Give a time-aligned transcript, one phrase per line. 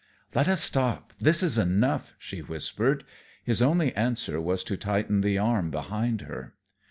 [0.33, 3.03] "Let us stop, this is enough," she whispered.
[3.43, 6.55] His only answer was to tighten the arm behind her.